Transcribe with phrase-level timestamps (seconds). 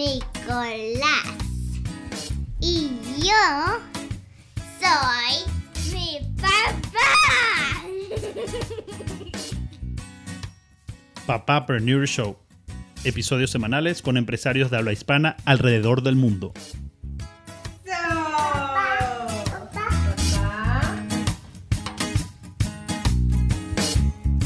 [0.00, 1.26] Nicolás.
[2.58, 3.80] Y yo
[4.80, 5.44] soy
[5.92, 7.84] mi papá.
[11.26, 12.38] Papapreneur Show.
[13.04, 16.54] Episodios semanales con empresarios de habla hispana alrededor del mundo.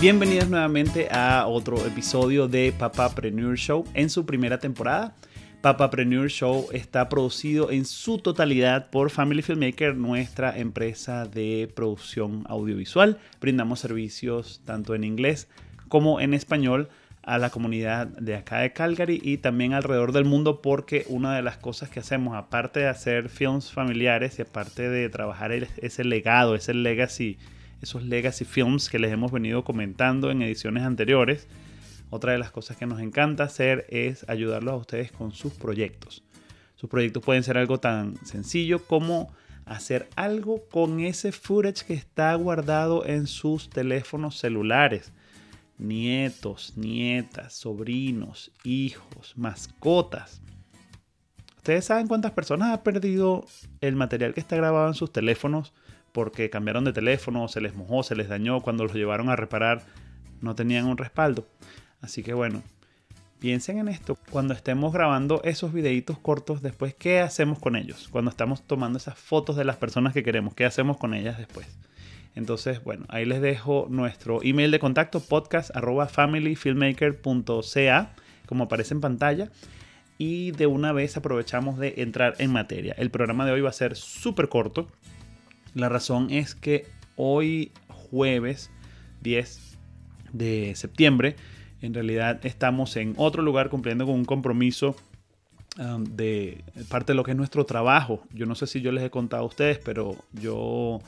[0.01, 5.15] Bienvenidos nuevamente a otro episodio de Papapreneur Show en su primera temporada.
[5.65, 13.17] Papapreneur Show está producido en su totalidad por Family Filmmaker, nuestra empresa de producción audiovisual.
[13.41, 15.49] Brindamos servicios tanto en inglés
[15.89, 16.91] como en español
[17.23, 21.41] a la comunidad de acá de Calgary y también alrededor del mundo porque una de
[21.41, 26.57] las cosas que hacemos, aparte de hacer films familiares y aparte de trabajar ese legado,
[26.57, 27.39] ese legacy,
[27.81, 31.49] esos legacy films que les hemos venido comentando en ediciones anteriores,
[32.15, 36.23] otra de las cosas que nos encanta hacer es ayudarlos a ustedes con sus proyectos.
[36.77, 39.33] Sus proyectos pueden ser algo tan sencillo como
[39.67, 45.13] hacer algo con ese footage que está guardado en sus teléfonos celulares
[45.77, 50.41] nietos, nietas, sobrinos, hijos, mascotas.
[51.57, 53.45] ¿Ustedes saben cuántas personas han perdido
[53.81, 55.73] el material que está grabado en sus teléfonos
[56.13, 59.83] porque cambiaron de teléfono, se les mojó, se les dañó, cuando los llevaron a reparar
[60.41, 61.49] no tenían un respaldo?
[62.05, 62.63] Así que bueno,
[63.39, 64.19] piensen en esto.
[64.31, 68.09] Cuando estemos grabando esos videitos cortos después, ¿qué hacemos con ellos?
[68.13, 71.67] Cuando estamos tomando esas fotos de las personas que queremos, ¿qué hacemos con ellas después?
[72.35, 78.15] Entonces, bueno, ahí les dejo nuestro email de contacto podcast@familyfilmmaker.ca,
[78.47, 79.51] como aparece en pantalla.
[80.19, 82.95] Y de una vez aprovechamos de entrar en materia.
[82.99, 84.89] El programa de hoy va a ser súper corto.
[85.75, 88.71] La razón es que hoy jueves
[89.23, 89.79] 10
[90.33, 91.37] de septiembre,
[91.85, 94.97] en realidad estamos en otro lugar cumpliendo con un compromiso
[95.79, 98.25] um, de parte de lo que es nuestro trabajo.
[98.33, 101.01] Yo no sé si yo les he contado a ustedes, pero yo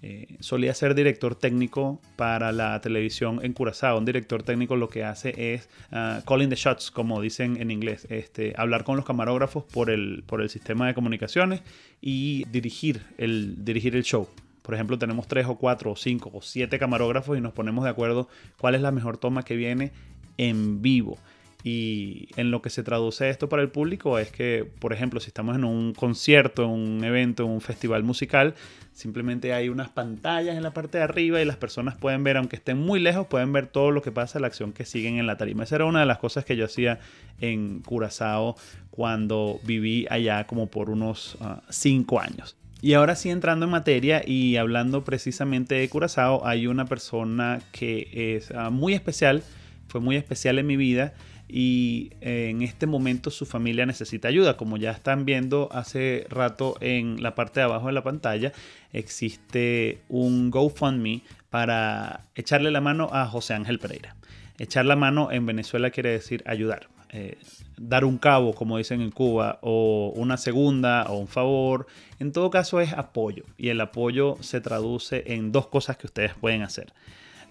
[0.00, 3.98] eh, solía ser director técnico para la televisión en Curazao.
[3.98, 8.06] Un director técnico lo que hace es uh, calling the shots, como dicen en inglés,
[8.08, 11.60] este, hablar con los camarógrafos por el, por el sistema de comunicaciones
[12.00, 14.26] y dirigir el, dirigir el show.
[14.62, 17.90] Por ejemplo, tenemos tres o cuatro o cinco o siete camarógrafos y nos ponemos de
[17.90, 19.92] acuerdo cuál es la mejor toma que viene
[20.36, 21.18] en vivo.
[21.64, 25.28] Y en lo que se traduce esto para el público es que, por ejemplo, si
[25.28, 28.54] estamos en un concierto, un evento, en un festival musical,
[28.92, 32.56] simplemente hay unas pantallas en la parte de arriba y las personas pueden ver, aunque
[32.56, 35.36] estén muy lejos, pueden ver todo lo que pasa, la acción que siguen en la
[35.36, 35.62] tarima.
[35.62, 36.98] Esa era una de las cosas que yo hacía
[37.40, 38.56] en Curazao
[38.90, 42.56] cuando viví allá como por unos ah, cinco años.
[42.80, 48.34] Y ahora sí entrando en materia y hablando precisamente de Curazao, hay una persona que
[48.36, 49.44] es ah, muy especial,
[49.92, 51.12] fue muy especial en mi vida
[51.46, 54.56] y eh, en este momento su familia necesita ayuda.
[54.56, 58.52] Como ya están viendo hace rato en la parte de abajo de la pantalla,
[58.94, 61.20] existe un GoFundMe
[61.50, 64.16] para echarle la mano a José Ángel Pereira.
[64.58, 66.88] Echar la mano en Venezuela quiere decir ayudar.
[67.10, 67.36] Eh,
[67.76, 71.86] dar un cabo, como dicen en Cuba, o una segunda, o un favor.
[72.18, 73.44] En todo caso es apoyo.
[73.58, 76.94] Y el apoyo se traduce en dos cosas que ustedes pueden hacer.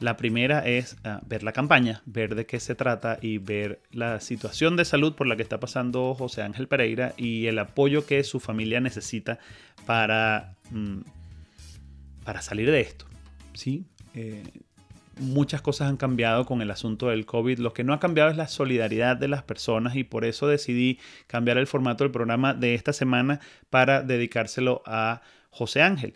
[0.02, 4.20] La primera es ah, ver la campaña, ver de qué se trata y ver la
[4.20, 8.24] situación de salud por la que está pasando José Ángel Pereira y el apoyo que
[8.24, 9.38] su familia necesita
[9.86, 11.02] para, mm,
[12.24, 13.06] para salir de esto.
[13.54, 13.86] ¿sí?
[14.16, 14.42] Eh,
[15.20, 17.60] muchas cosas han cambiado con el asunto del COVID.
[17.60, 20.98] Lo que no ha cambiado es la solidaridad de las personas y por eso decidí
[21.28, 26.16] cambiar el formato del programa de esta semana para dedicárselo a José Ángel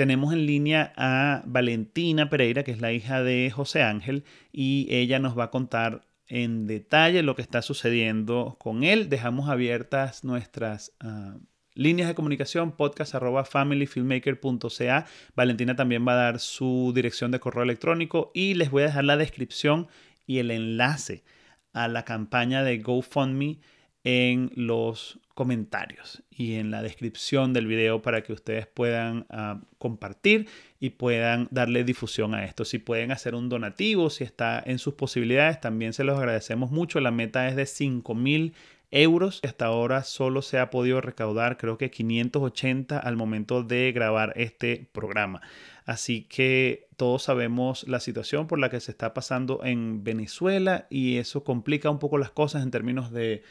[0.00, 5.18] tenemos en línea a Valentina Pereira, que es la hija de José Ángel, y ella
[5.18, 9.10] nos va a contar en detalle lo que está sucediendo con él.
[9.10, 11.38] Dejamos abiertas nuestras uh,
[11.74, 15.06] líneas de comunicación, podcast arroba familyfilmmaker.ca.
[15.36, 19.04] Valentina también va a dar su dirección de correo electrónico y les voy a dejar
[19.04, 19.86] la descripción
[20.26, 21.24] y el enlace
[21.74, 23.58] a la campaña de GoFundMe
[24.04, 30.46] en los comentarios y en la descripción del video para que ustedes puedan uh, compartir
[30.78, 32.66] y puedan darle difusión a esto.
[32.66, 37.00] Si pueden hacer un donativo, si está en sus posibilidades, también se los agradecemos mucho.
[37.00, 38.52] La meta es de 5 mil
[38.90, 39.40] euros.
[39.42, 44.90] Hasta ahora solo se ha podido recaudar creo que 580 al momento de grabar este
[44.92, 45.40] programa.
[45.86, 51.16] Así que todos sabemos la situación por la que se está pasando en Venezuela y
[51.16, 53.42] eso complica un poco las cosas en términos de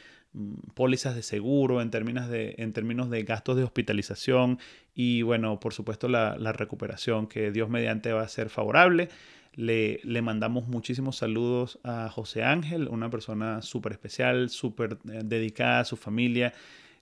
[0.73, 4.59] pólizas de seguro, en términos de, en términos de gastos de hospitalización
[4.93, 9.09] y bueno, por supuesto la, recuperación que Dios mediante va a ser favorable.
[9.53, 15.81] Le, le mandamos muchísimos saludos a José Ángel, una persona súper especial, súper eh, dedicada
[15.81, 16.53] a su familia,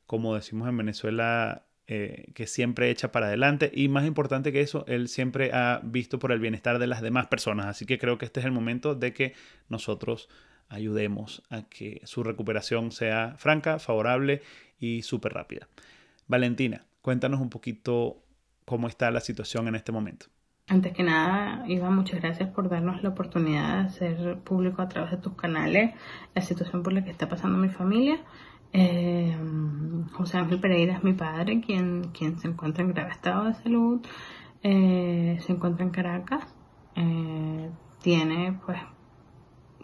[0.06, 4.84] como decimos en Venezuela, eh, que siempre echa para adelante y más importante que eso,
[4.90, 7.68] él siempre ha visto por el bienestar de las demás personas.
[7.68, 9.34] Así que creo que este es el momento de que
[9.70, 10.28] nosotros
[10.70, 14.42] ayudemos a que su recuperación sea franca, favorable
[14.80, 15.68] y súper rápida.
[16.28, 18.24] Valentina, cuéntanos un poquito
[18.66, 20.28] cómo está la situación en este momento.
[20.70, 25.12] Antes que nada, Iván, muchas gracias por darnos la oportunidad de hacer público a través
[25.12, 25.94] de tus canales
[26.36, 28.20] la situación por la que está pasando mi familia.
[28.74, 29.34] Eh,
[30.12, 34.06] José Ángel Pereira es mi padre, quien, quien se encuentra en grave estado de salud.
[34.62, 36.54] Eh, se encuentra en Caracas.
[36.96, 37.70] Eh,
[38.02, 38.78] tiene pues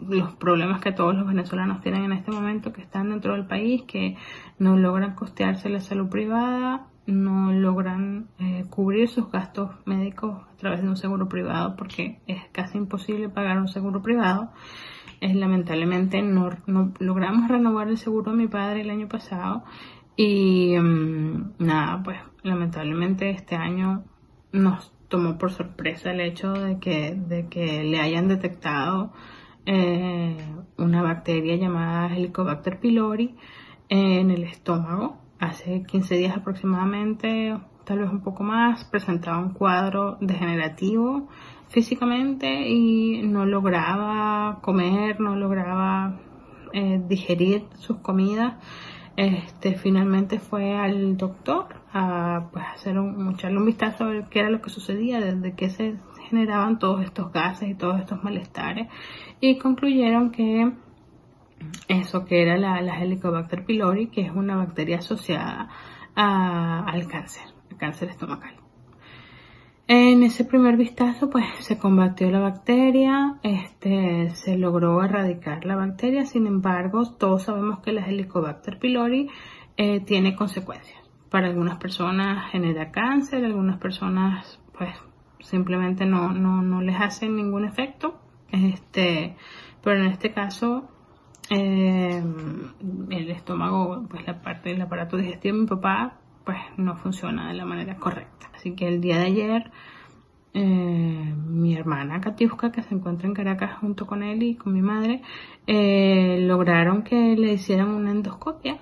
[0.00, 3.82] los problemas que todos los venezolanos tienen en este momento, que están dentro del país,
[3.82, 4.16] que
[4.58, 10.82] no logran costearse la salud privada, no logran eh, cubrir sus gastos médicos a través
[10.82, 14.50] de un seguro privado, porque es casi imposible pagar un seguro privado.
[15.20, 16.50] Es, lamentablemente no,
[16.98, 19.64] logramos renovar el seguro de mi padre el año pasado
[20.16, 24.04] y mm, nada, pues lamentablemente este año
[24.52, 29.12] nos tomó por sorpresa el hecho de que, de que le hayan detectado
[29.66, 30.36] eh,
[30.76, 33.34] una bacteria llamada Helicobacter pylori
[33.88, 35.18] en el estómago.
[35.38, 41.28] Hace 15 días aproximadamente, tal vez un poco más, presentaba un cuadro degenerativo
[41.68, 46.20] físicamente y no lograba comer, no lograba
[46.72, 48.54] eh, digerir sus comidas.
[49.16, 54.50] Este, finalmente fue al doctor a pues, hacer un, echarle un vistazo a qué era
[54.50, 55.94] lo que sucedía, desde que se
[56.34, 58.88] generaban todos estos gases y todos estos malestares
[59.40, 60.72] y concluyeron que
[61.88, 65.68] eso que era la, Helicobacter pylori, que es una bacteria asociada
[66.14, 68.54] al cáncer, al cáncer estomacal.
[69.86, 76.24] En ese primer vistazo, pues se combatió la bacteria, este, se logró erradicar la bacteria,
[76.24, 79.28] sin embargo, todos sabemos que la Helicobacter pylori
[79.76, 80.98] eh, tiene consecuencias.
[81.28, 84.94] Para algunas personas genera cáncer, algunas personas, pues,
[85.44, 88.18] simplemente no, no, no les hacen ningún efecto.
[88.50, 89.36] Este,
[89.82, 90.88] pero en este caso,
[91.50, 92.22] eh,
[93.10, 97.54] el estómago, pues la parte del aparato digestivo de mi papá, pues no funciona de
[97.54, 98.50] la manera correcta.
[98.54, 99.70] Así que el día de ayer,
[100.54, 104.82] eh, mi hermana Katiuska, que se encuentra en Caracas junto con él y con mi
[104.82, 105.22] madre,
[105.66, 108.78] eh, lograron que le hicieran una endoscopia,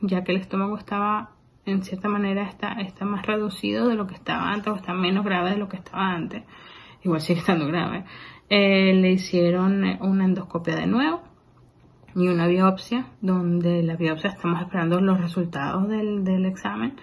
[0.00, 1.33] ya que el estómago estaba
[1.66, 5.24] en cierta manera está, está más reducido de lo que estaba antes o está menos
[5.24, 6.42] grave de lo que estaba antes.
[7.02, 8.04] Igual sigue estando grave.
[8.48, 11.22] Eh, le hicieron eh, una endoscopia de nuevo
[12.14, 16.94] y una biopsia, donde la biopsia estamos esperando los resultados del, del examen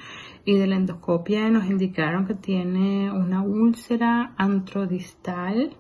[0.45, 5.75] y de la endoscopia nos indicaron que tiene una úlcera antrodistal,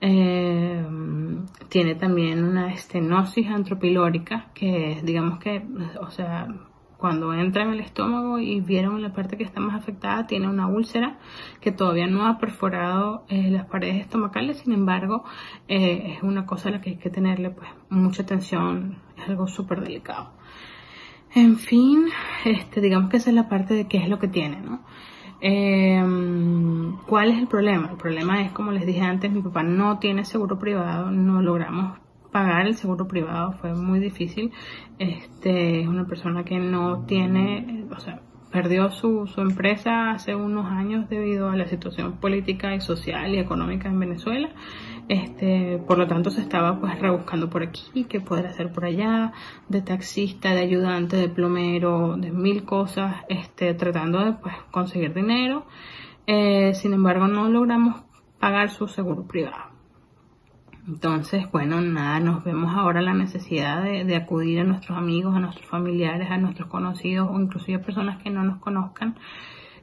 [0.00, 0.84] eh,
[1.68, 5.62] tiene también una estenosis antropilórica, que digamos que,
[6.00, 6.46] o sea,
[7.00, 10.66] cuando entra en el estómago y vieron la parte que está más afectada, tiene una
[10.66, 11.18] úlcera
[11.60, 15.24] que todavía no ha perforado eh, las paredes estomacales, sin embargo,
[15.66, 19.48] eh, es una cosa a la que hay que tenerle pues mucha atención, es algo
[19.48, 20.32] súper delicado.
[21.34, 22.06] En fin,
[22.44, 24.80] este, digamos que esa es la parte de qué es lo que tiene, ¿no?
[25.40, 27.88] Em, ¿Cuál es el problema?
[27.90, 31.98] El problema es, como les dije antes, mi papá no tiene seguro privado, no logramos
[32.32, 34.52] pagar el seguro privado fue muy difícil.
[34.98, 38.20] Este es una persona que no tiene, o sea,
[38.50, 43.38] perdió su, su empresa hace unos años debido a la situación política y social y
[43.38, 44.50] económica en Venezuela.
[45.08, 49.32] Este, por lo tanto se estaba pues rebuscando por aquí, qué poder hacer por allá,
[49.68, 55.66] de taxista, de ayudante, de plomero, de mil cosas, este, tratando de pues conseguir dinero.
[56.26, 58.02] Eh, sin embargo, no logramos
[58.38, 59.69] pagar su seguro privado.
[60.90, 65.64] Entonces, bueno, nada, nos vemos ahora la necesidad de, acudir a nuestros amigos, a nuestros
[65.66, 69.14] familiares, a nuestros conocidos o inclusive a personas que no nos conozcan,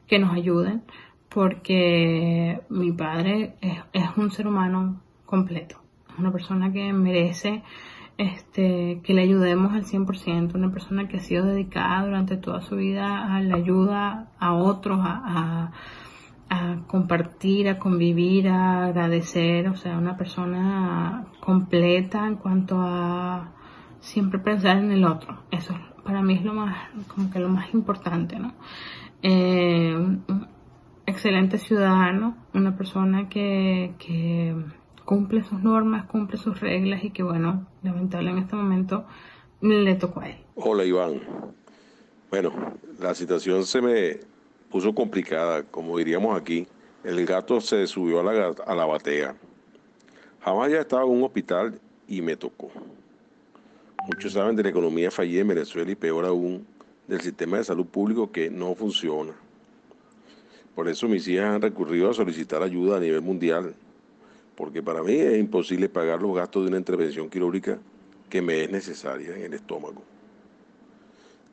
[0.06, 0.82] que nos ayuden,
[1.30, 5.80] porque mi padre es, un ser humano completo,
[6.12, 7.62] es una persona que merece
[8.18, 12.76] este, que le ayudemos al 100%, una persona que ha sido dedicada durante toda su
[12.76, 15.72] vida a la ayuda a otros, a a
[16.86, 23.52] compartir, a convivir, a agradecer, o sea, una persona completa en cuanto a
[24.00, 25.42] siempre pensar en el otro.
[25.50, 25.74] Eso
[26.04, 28.54] para mí es lo más, como que lo más importante, ¿no?
[29.22, 30.18] Eh,
[31.06, 34.54] excelente ciudadano, una persona que, que
[35.04, 39.06] cumple sus normas, cumple sus reglas y que bueno, lamentable en este momento
[39.60, 40.36] le tocó a él.
[40.54, 41.20] Hola Iván.
[42.30, 42.52] Bueno,
[43.00, 44.37] la situación se me
[44.70, 46.66] puso complicada, como diríamos aquí.
[47.04, 49.34] El gato se subió a la, batea.
[50.40, 52.70] Jamás había estado en un hospital y me tocó.
[54.06, 56.66] Muchos saben de la economía fallida en Venezuela y peor aún
[57.06, 59.32] del sistema de salud público que no funciona.
[60.74, 63.74] Por eso mis hijas han recurrido a solicitar ayuda a nivel mundial,
[64.54, 67.78] porque para mí es imposible pagar los gastos de una intervención quirúrgica
[68.28, 70.02] que me es necesaria en el estómago.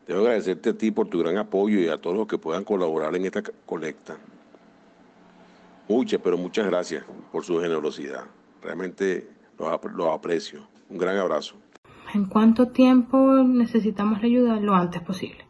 [0.07, 3.15] Debo agradecerte a ti por tu gran apoyo y a todos los que puedan colaborar
[3.15, 4.17] en esta colecta.
[5.87, 8.25] Muchas, pero muchas gracias por su generosidad.
[8.61, 10.67] Realmente los, aprecio.
[10.89, 11.55] Un gran abrazo.
[12.13, 14.59] ¿En cuánto tiempo necesitamos la ayuda?
[14.59, 15.45] Lo antes posible.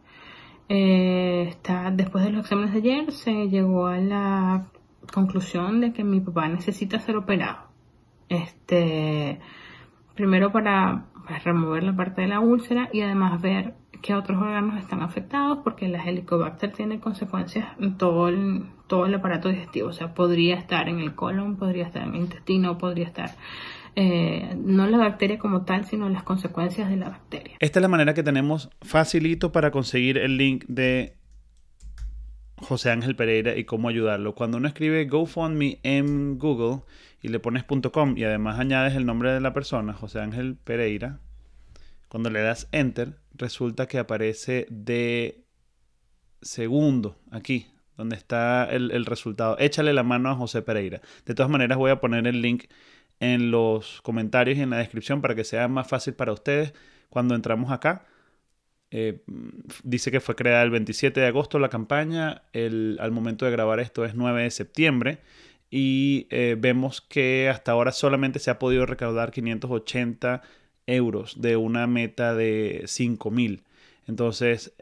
[0.68, 4.68] Eh, está, después de los exámenes de ayer se llegó a la
[5.14, 7.68] conclusión de que mi papá necesita ser operado.
[8.30, 9.40] Este,
[10.16, 11.06] primero para,
[11.44, 15.88] remover la parte de la úlcera y además ver qué otros órganos están afectados porque
[15.88, 19.90] la helicobacter tiene consecuencias en todo el, todo el aparato digestivo.
[19.90, 23.32] O sea, podría estar en el colon, podría estar en el intestino, podría estar
[23.96, 27.56] eh, no la bacteria como tal, sino las consecuencias de la bacteria.
[27.60, 31.18] Esta es la manera que tenemos facilito para conseguir el link de
[32.58, 34.36] José Ángel Pereira y cómo ayudarlo.
[34.36, 36.82] Cuando uno escribe GoFundMe en Google
[37.24, 41.22] y le pones .com y además añades el nombre de la persona, José Ángel Pereira,
[42.16, 45.44] cuando le das Enter, resulta que aparece de
[46.42, 47.68] segundo aquí,
[47.98, 49.58] donde está el, resultado.
[49.60, 51.02] Échale la mano a José Pereira.
[51.26, 52.68] De todas maneras, voy a poner el link
[53.20, 56.74] en los comentarios y en la descripción para que sea más fácil para ustedes
[57.10, 58.06] cuando entramos acá.
[58.92, 59.22] Eh,
[59.84, 63.82] dice que fue creada el 27 de agosto la campaña, el, al momento de grabar
[63.82, 65.20] esto es 9 de septiembre
[65.70, 70.44] y eh, vemos que hasta ahora solamente se ha podido recaudar 580
[70.88, 73.64] euros de una meta de 5000.
[74.08, 74.74] Entonces,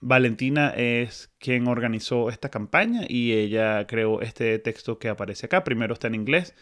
[0.00, 5.64] Valentina es quien organizó esta campaña y ella creó este texto que aparece acá.
[5.64, 6.54] Primero está en inglés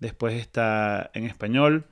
[0.00, 1.86] después está en español.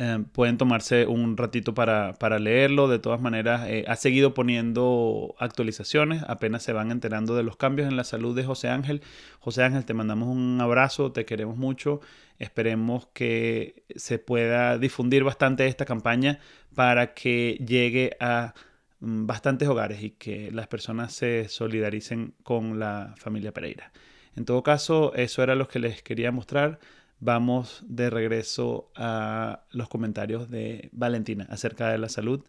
[0.00, 2.86] Eh, pueden tomarse un ratito para, leerlo.
[2.86, 6.22] De todas maneras, eh, ha seguido poniendo actualizaciones.
[6.28, 9.02] Apenas se van enterando de los cambios en la salud de José Ángel.
[9.40, 12.00] José Ángel, te mandamos un abrazo, te queremos mucho.
[12.38, 16.38] Esperemos que se pueda difundir bastante esta campaña
[16.76, 18.54] para que llegue a
[19.00, 23.90] mm, bastantes hogares y que las personas se solidaricen con la familia Pereira.
[24.36, 26.78] En todo caso, eso era lo que les quería mostrar.
[27.20, 32.44] Vamos de regreso a los comentarios de Valentina acerca de la salud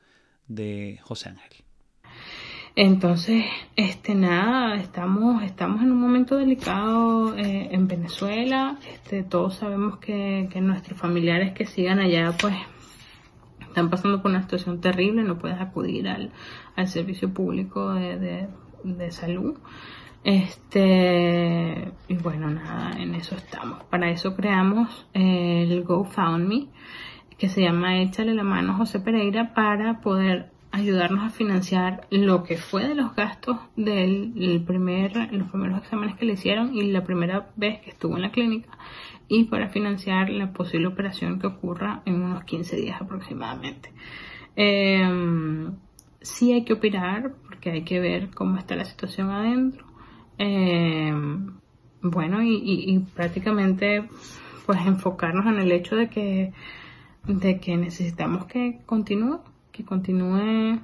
[0.48, 1.64] de José Ángel.
[2.76, 3.46] Entonces,
[3.76, 8.78] este nada, estamos, estamos en un momento delicado eh, en Venezuela.
[8.94, 12.56] Este, todos sabemos que, nuestros familiares que sigan allá, pues,
[13.60, 15.24] están pasando por una situación terrible.
[15.24, 16.32] No puedes acudir al,
[16.88, 19.58] servicio público de salud.
[20.24, 23.84] Este, y bueno, nada, en eso estamos.
[23.86, 26.68] Para eso creamos el GoFundMe,
[27.38, 32.58] que se llama Échale la mano José Pereira, para poder ayudarnos a financiar lo que
[32.58, 37.50] fue de los gastos del primer, los primeros exámenes que le hicieron y la primera
[37.56, 38.78] vez que estuvo en la clínica
[39.28, 43.92] y para financiar la posible operación que ocurra en unos 15 días aproximadamente.
[44.56, 45.72] Eh,
[46.22, 49.89] sí hay que operar porque hay que ver cómo está la situación adentro
[50.40, 51.14] eh,
[52.02, 54.08] bueno, y, prácticamente
[54.66, 56.54] pues enfocarnos en el hecho de que,
[57.26, 59.42] de que necesitamos que continúe,
[59.72, 60.80] que continúe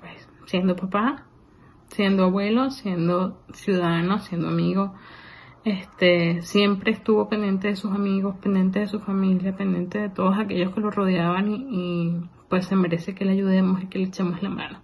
[0.00, 1.26] pues, siendo papá,
[1.90, 4.94] siendo abuelo, siendo ciudadano, siendo amigo.
[5.64, 10.74] Este, siempre estuvo pendiente de sus amigos, pendiente de su familia, pendiente de todos aquellos
[10.74, 14.42] que lo rodeaban y, y pues se merece que le ayudemos y que le echemos
[14.42, 14.80] la mano.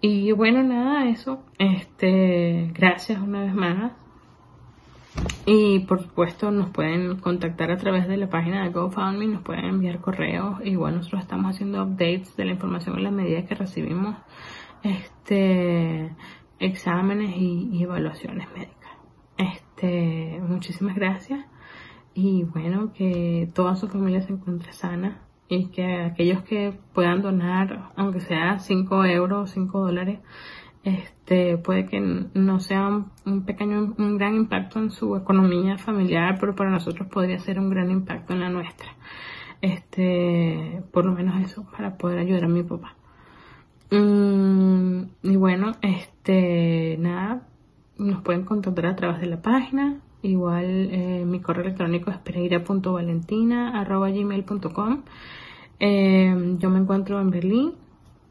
[0.00, 1.42] Y bueno, nada, eso.
[1.58, 3.92] Este, gracias una vez más.
[5.44, 9.64] Y por supuesto nos pueden contactar a través de la página de GoFundMe, nos pueden
[9.66, 10.64] enviar correos.
[10.64, 14.16] Igual nosotros estamos haciendo updates de la información en la medida que recibimos
[14.82, 16.12] este
[16.58, 18.90] exámenes y, evaluaciones médicas.
[19.36, 21.44] Este, muchísimas gracias.
[22.14, 27.90] Y bueno, que toda su familia se encuentre sana y que aquellos que puedan donar,
[27.96, 30.20] aunque sea 5 euros, 5 dólares,
[30.84, 36.54] este, puede que no sea un, pequeño, un gran impacto en su economía familiar, pero
[36.54, 38.90] para nosotros podría ser un gran impacto en la nuestra.
[39.60, 42.94] Este, por lo menos eso, para poder ayudar a mi papá.
[43.90, 47.42] Mm, y bueno, este, nada,
[47.98, 50.00] nos pueden contactar a través de la página.
[50.22, 55.02] Igual eh, mi correo electrónico es pereira.valentina.gmail.com
[55.82, 57.72] eh, yo me encuentro en Berlín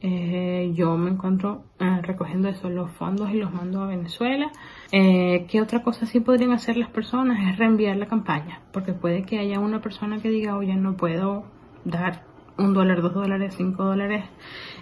[0.02, 4.50] Eh, yo me encuentro eh, recogiendo esos los fondos y los mando a Venezuela.
[4.94, 7.38] Eh, ¿Qué otra cosa sí podrían hacer las personas?
[7.50, 11.44] Es reenviar la campaña, porque puede que haya una persona que diga, oye, no puedo
[11.84, 12.24] dar
[12.58, 14.24] un dólar, dos dólares, cinco dólares,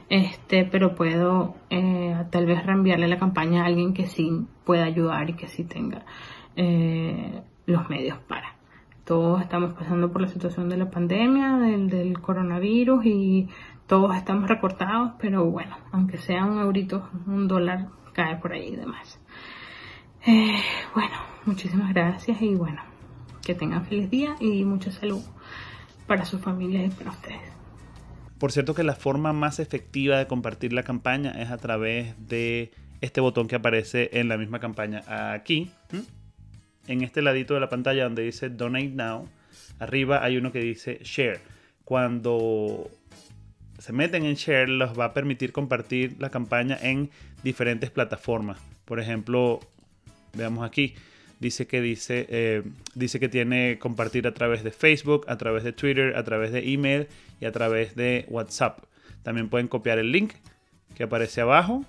[0.10, 1.56] este, pero puedo
[2.32, 6.06] tal vez reenviarle la campaña a alguien que sí pueda ayudar y que sí tenga
[6.58, 8.56] los medios para.
[9.06, 13.48] Todos estamos pasando por la situación de la pandemia, del, del coronavirus y
[13.88, 18.76] todos estamos recortados, pero bueno, aunque sea un eurito, un dólar cae por ahí y
[18.76, 19.20] demás.
[20.26, 20.58] Eh,
[20.94, 22.82] bueno, muchísimas gracias y bueno,
[23.46, 25.22] que tengan feliz día y mucha salud
[26.06, 27.40] para sus familias y para ustedes.
[28.38, 32.72] Por cierto que la forma más efectiva de compartir la campaña es a través de
[33.00, 35.72] este botón que aparece en la misma campaña aquí,
[36.88, 39.30] en este ladito de la pantalla donde dice Donate Now,
[39.80, 41.40] arriba hay uno que dice Share.
[41.84, 42.90] Cuando
[43.78, 47.10] se meten en Share, los va a permitir compartir la campaña en
[47.44, 48.60] diferentes plataformas.
[48.86, 49.60] Por ejemplo,
[50.34, 50.96] veamos aquí.
[51.40, 52.64] Dice que dice, eh,
[52.96, 56.74] dice que tiene compartir a través de Facebook, a través de Twitter, a través de
[56.74, 57.08] email
[57.40, 58.80] y a través de WhatsApp.
[59.22, 60.34] También pueden copiar el link
[60.96, 61.86] que aparece abajo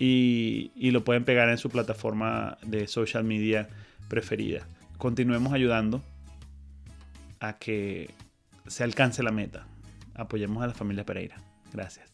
[0.00, 3.68] y, lo pueden pegar en su plataforma de social media
[4.08, 4.66] preferida.
[4.96, 6.02] Continuemos ayudando
[7.38, 8.10] a que
[8.66, 9.66] se alcance la meta
[10.14, 11.36] apoyemos a la familia Pereira.
[11.72, 12.10] Gracias.